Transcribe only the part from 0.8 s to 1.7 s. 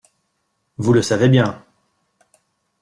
le savez bien.